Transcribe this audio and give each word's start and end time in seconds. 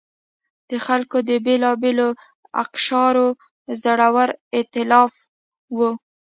د 0.69 0.71
خلکو 0.85 1.17
د 1.29 1.31
بېلابېلو 1.45 2.09
اقشارو 2.63 3.27
زړور 3.83 4.29
اېتلاف 4.55 5.13
و. 5.77 5.79